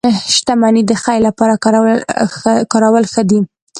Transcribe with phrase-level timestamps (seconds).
[0.35, 1.53] •شتمني د خیر لپاره
[2.73, 3.39] کارول ښه دي.